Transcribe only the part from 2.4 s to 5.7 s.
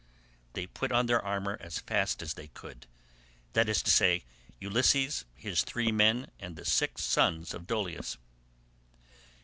could—that is to say Ulysses, his